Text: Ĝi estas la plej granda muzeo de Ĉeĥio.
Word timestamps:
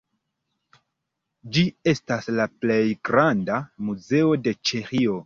Ĝi 1.57 1.65
estas 1.91 2.29
la 2.39 2.47
plej 2.63 2.79
granda 3.11 3.61
muzeo 3.91 4.33
de 4.49 4.55
Ĉeĥio. 4.71 5.19